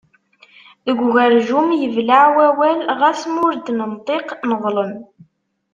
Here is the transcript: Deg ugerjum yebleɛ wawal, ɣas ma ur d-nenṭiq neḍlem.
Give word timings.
Deg 0.85 0.99
ugerjum 1.07 1.67
yebleɛ 1.81 2.23
wawal, 2.35 2.79
ɣas 2.99 3.21
ma 3.33 3.39
ur 3.47 3.55
d-nenṭiq 3.57 4.27
neḍlem. 4.49 4.93